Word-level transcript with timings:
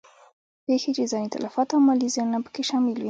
پېښې 0.65 0.91
چې 0.97 1.03
ځاني 1.11 1.27
تلفات 1.35 1.67
او 1.73 1.79
مالي 1.87 2.07
زیانونه 2.13 2.39
په 2.45 2.49
کې 2.53 2.63
شامل 2.69 2.93
وي. 2.95 2.99